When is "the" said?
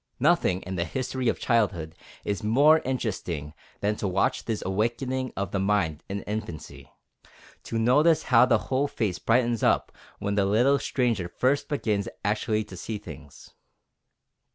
0.77-0.83, 5.51-5.59, 8.47-8.57, 10.33-10.45